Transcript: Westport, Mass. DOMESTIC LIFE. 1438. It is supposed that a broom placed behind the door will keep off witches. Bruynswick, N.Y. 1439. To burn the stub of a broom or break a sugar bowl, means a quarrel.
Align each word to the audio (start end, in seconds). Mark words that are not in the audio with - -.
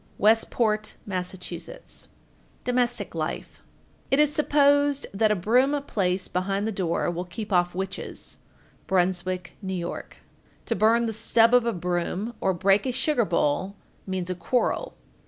Westport, 0.17 0.95
Mass. 1.05 1.31
DOMESTIC 1.33 3.13
LIFE. 3.13 3.61
1438. 3.61 3.63
It 4.09 4.19
is 4.19 4.33
supposed 4.33 5.05
that 5.13 5.29
a 5.29 5.35
broom 5.35 5.79
placed 5.83 6.33
behind 6.33 6.65
the 6.67 6.71
door 6.71 7.11
will 7.11 7.23
keep 7.23 7.53
off 7.53 7.75
witches. 7.75 8.39
Bruynswick, 8.87 9.51
N.Y. 9.63 9.83
1439. 9.85 10.11
To 10.65 10.75
burn 10.75 11.05
the 11.05 11.13
stub 11.13 11.53
of 11.53 11.67
a 11.67 11.71
broom 11.73 12.33
or 12.41 12.51
break 12.55 12.87
a 12.87 12.91
sugar 12.91 13.25
bowl, 13.25 13.75
means 14.07 14.31
a 14.31 14.33
quarrel. 14.33 14.95